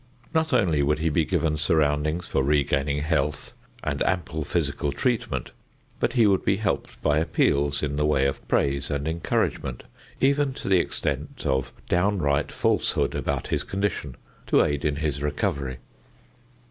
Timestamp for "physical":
4.43-4.91